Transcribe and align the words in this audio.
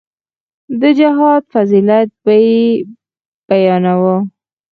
د 0.81 0.83
جهاد 0.99 1.43
فضيلت 1.53 2.09
به 2.23 2.33
يې 2.45 2.61
بياناوه. 3.47 4.15